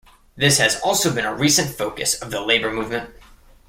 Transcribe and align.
This 0.35 0.57
has 0.57 0.79
also 0.81 1.13
been 1.13 1.25
a 1.25 1.35
recent 1.35 1.77
focus 1.77 2.19
of 2.19 2.31
the 2.31 2.41
labour 2.41 2.71
movement. 2.71 3.13